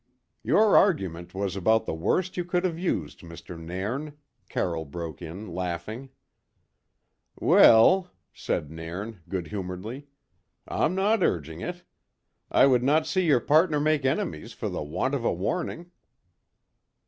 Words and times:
"Your 0.41 0.75
argument 0.75 1.35
was 1.35 1.55
about 1.55 1.85
the 1.85 1.93
worst 1.93 2.35
you 2.35 2.43
could 2.43 2.63
have 2.65 2.79
used, 2.79 3.19
Mr. 3.21 3.55
Nairn," 3.55 4.17
Carroll 4.49 4.83
broke 4.83 5.21
in, 5.21 5.45
laughing. 5.53 6.09
"Weel," 7.39 8.09
said 8.33 8.71
Nairn, 8.71 9.19
good 9.29 9.49
humouredly, 9.49 10.07
"I'm 10.67 10.95
no 10.95 11.13
urging 11.21 11.61
it. 11.61 11.83
I 12.49 12.65
would 12.65 12.81
not 12.81 13.05
see 13.05 13.27
your 13.27 13.41
partner 13.41 13.79
make 13.79 14.03
enemies 14.03 14.53
for 14.53 14.69
the 14.69 14.81
want 14.81 15.13
of 15.13 15.23
a 15.23 15.31
warning." 15.31 15.91